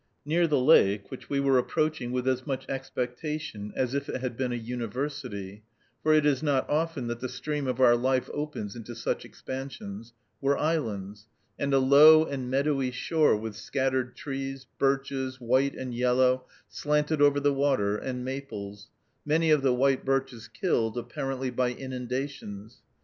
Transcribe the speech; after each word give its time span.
Near 0.25 0.47
the 0.47 0.57
lake, 0.57 1.11
which 1.11 1.29
we 1.29 1.39
were 1.39 1.59
approaching 1.59 2.11
with 2.11 2.27
as 2.27 2.47
much 2.47 2.67
expectation 2.67 3.71
as 3.75 3.93
if 3.93 4.09
it 4.09 4.19
had 4.19 4.35
been 4.35 4.51
a 4.51 4.55
university, 4.55 5.61
for 6.01 6.11
it 6.15 6.25
is 6.25 6.41
not 6.41 6.67
often 6.67 7.05
that 7.05 7.19
the 7.19 7.29
stream 7.29 7.67
of 7.67 7.79
our 7.79 7.95
life 7.95 8.27
opens 8.33 8.75
into 8.75 8.95
such 8.95 9.23
expansions, 9.25 10.13
were 10.41 10.57
islands, 10.57 11.27
and 11.59 11.71
a 11.71 11.77
low 11.77 12.25
and 12.25 12.49
meadowy 12.49 12.89
shore 12.89 13.37
with 13.37 13.55
scattered 13.55 14.15
trees, 14.15 14.65
birches, 14.79 15.39
white 15.39 15.75
and 15.75 15.93
yellow, 15.93 16.47
slanted 16.67 17.21
over 17.21 17.39
the 17.39 17.53
water, 17.53 17.95
and 17.95 18.25
maples, 18.25 18.89
many 19.23 19.51
of 19.51 19.61
the 19.61 19.71
white 19.71 20.03
birches 20.03 20.47
killed, 20.47 20.97
apparently 20.97 21.51
by 21.51 21.69
inundations. 21.71 22.79